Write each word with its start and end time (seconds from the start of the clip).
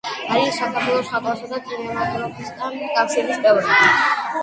არის 0.35 0.55
საქართველოს 0.61 1.03
მხატვართა 1.09 1.51
და 1.53 1.61
კინემატოგრაფისტთა 1.67 2.73
კავშირის 2.99 3.47
წევრი. 3.49 3.81